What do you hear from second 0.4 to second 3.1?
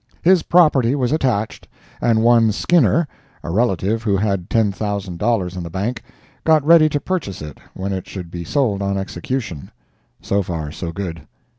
property was attached, and one Skinner,